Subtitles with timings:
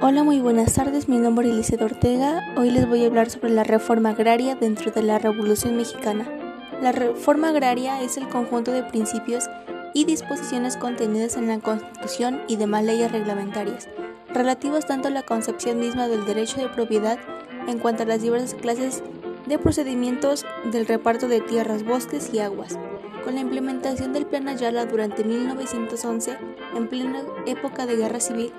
[0.00, 1.08] Hola, muy buenas tardes.
[1.08, 2.54] Mi nombre es Eliseo Ortega.
[2.56, 6.24] Hoy les voy a hablar sobre la reforma agraria dentro de la Revolución Mexicana.
[6.80, 9.50] La reforma agraria es el conjunto de principios
[9.94, 13.88] y disposiciones contenidas en la Constitución y demás leyes reglamentarias,
[14.32, 17.18] relativas tanto a la concepción misma del derecho de propiedad
[17.66, 19.02] en cuanto a las diversas clases
[19.48, 22.78] de procedimientos del reparto de tierras, bosques y aguas.
[23.24, 26.38] Con la implementación del Plan Ayala durante 1911,
[26.76, 28.52] en plena época de guerra civil,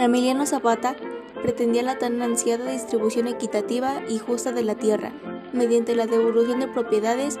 [0.00, 0.96] Emiliano Zapata
[1.42, 5.12] pretendía la tan ansiada distribución equitativa y justa de la tierra,
[5.52, 7.38] mediante la devolución de propiedades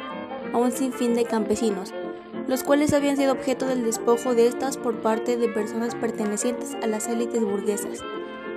[0.52, 1.94] a un sinfín de campesinos,
[2.48, 6.86] los cuales habían sido objeto del despojo de estas por parte de personas pertenecientes a
[6.86, 8.00] las élites burguesas.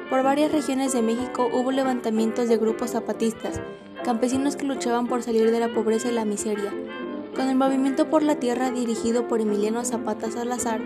[0.10, 3.62] Por varias regiones de México hubo levantamientos de grupos zapatistas,
[4.04, 6.74] campesinos que luchaban por salir de la pobreza y la miseria.
[7.38, 10.82] Con el movimiento por la tierra dirigido por Emiliano Zapata Salazar,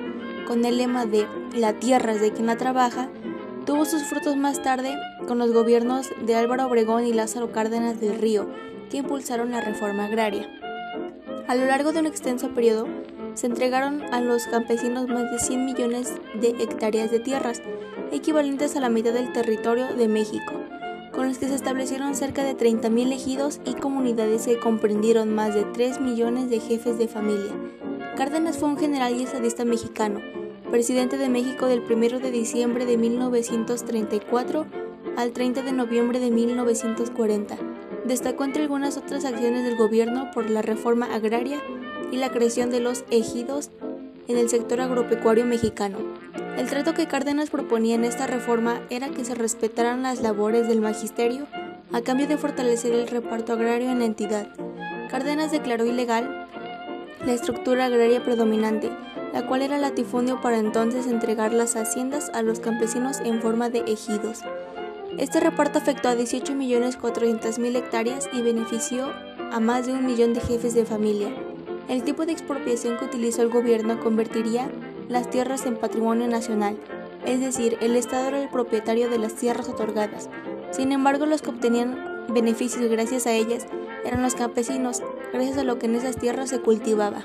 [0.48, 3.10] con el lema de La tierra es de quien la trabaja,
[3.66, 4.96] tuvo sus frutos más tarde
[5.28, 8.48] con los gobiernos de Álvaro Obregón y Lázaro Cárdenas del Río,
[8.90, 10.50] que impulsaron la reforma agraria.
[11.50, 12.88] A lo largo de un extenso periodo,
[13.34, 17.62] se entregaron a los campesinos más de 100 millones de hectáreas de tierras,
[18.14, 20.54] equivalentes a la mitad del territorio de México,
[21.12, 25.66] con los que se establecieron cerca de 30.000 ejidos y comunidades que comprendieron más de
[25.66, 27.54] 3 millones de jefes de familia.
[28.18, 30.22] Cárdenas fue un general y estadista mexicano,
[30.72, 34.66] presidente de México del 1 de diciembre de 1934
[35.16, 37.58] al 30 de noviembre de 1940.
[38.06, 41.62] Destacó entre algunas otras acciones del gobierno por la reforma agraria
[42.12, 43.70] y la creación de los ejidos
[44.28, 46.00] en el sector agropecuario mexicano.
[46.58, 50.82] El trato que Cárdenas proponía en esta reforma era que se respetaran las labores del
[50.82, 51.46] magisterio
[51.94, 54.48] a cambio de fortalecer el reparto agrario en la entidad.
[55.08, 56.47] Cárdenas declaró ilegal
[57.28, 58.90] la estructura agraria predominante,
[59.34, 63.80] la cual era latifundio para entonces entregar las haciendas a los campesinos en forma de
[63.80, 64.44] ejidos.
[65.18, 69.12] Este reparto afectó a 18.400.000 hectáreas y benefició
[69.52, 71.28] a más de un millón de jefes de familia.
[71.90, 74.72] El tipo de expropiación que utilizó el gobierno convertiría
[75.10, 76.78] las tierras en patrimonio nacional,
[77.26, 80.30] es decir, el Estado era el propietario de las tierras otorgadas.
[80.72, 83.68] Sin embargo, los que obtenían beneficios gracias a ellas
[84.06, 85.02] eran los campesinos,
[85.34, 87.24] gracias a lo que en esas tierras se cultivaba.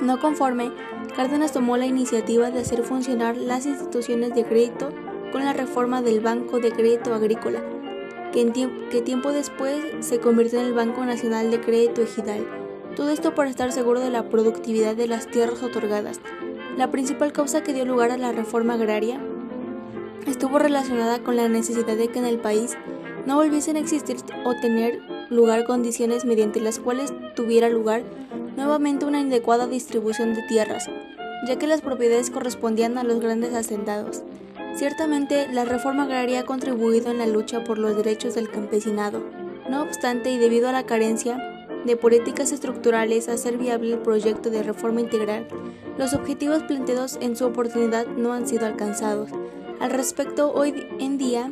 [0.00, 0.72] No conforme,
[1.16, 4.90] Cárdenas tomó la iniciativa de hacer funcionar las instituciones de crédito
[5.32, 7.62] con la reforma del Banco de Crédito Agrícola,
[8.32, 12.46] que, tiempo después se convirtió en el Banco Nacional de Crédito Ejidal.
[12.94, 16.20] Todo esto para estar seguro de la productividad de las tierras otorgadas.
[16.76, 19.20] La principal causa que dio lugar a la reforma agraria
[20.26, 22.76] estuvo relacionada con la necesidad de que en el país
[23.26, 25.00] no volviesen a existir o tener
[25.30, 28.02] lugar condiciones mediante las cuales tuviera lugar
[28.56, 30.88] nuevamente una inadecuada distribución de tierras,
[31.46, 34.22] ya que las propiedades correspondían a los grandes hacendados.
[34.74, 39.22] Ciertamente, la reforma agraria ha contribuido en la lucha por los derechos del campesinado.
[39.68, 41.38] No obstante, y debido a la carencia
[41.84, 45.46] de políticas estructurales a hacer viable el proyecto de reforma integral,
[45.98, 49.30] los objetivos planteados en su oportunidad no han sido alcanzados.
[49.80, 51.50] Al respecto, hoy en día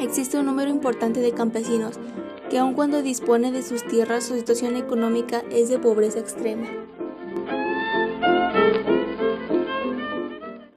[0.00, 1.98] existe un número importante de campesinos
[2.48, 6.66] que aun cuando dispone de sus tierras su situación económica es de pobreza extrema.